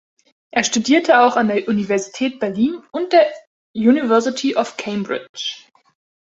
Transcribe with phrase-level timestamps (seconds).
[0.49, 3.29] Er studierte auch an der Universität Berlin und der
[3.75, 5.57] University of Cambridge.